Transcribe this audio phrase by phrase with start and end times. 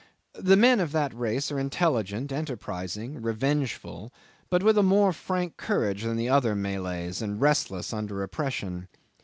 [0.39, 4.11] The men of that race are intelligent, enterprising, revengeful,
[4.49, 8.87] but with a more frank courage than the other Malays, and restless under oppression.